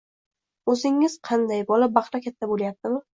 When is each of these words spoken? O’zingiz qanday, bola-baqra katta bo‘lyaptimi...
O’zingiz 0.73 1.15
qanday, 1.29 1.61
bola-baqra 1.67 2.23
katta 2.29 2.51
bo‘lyaptimi... 2.53 3.03